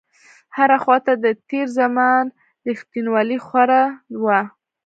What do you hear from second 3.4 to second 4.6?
خوره وه.